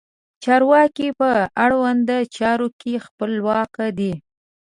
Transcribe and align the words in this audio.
چارواکي 0.43 1.09
په 1.19 1.29
اړونده 1.63 2.17
چارو 2.37 2.67
کې 2.79 3.03
خپلواک 3.05 3.73
دي. 3.97 4.13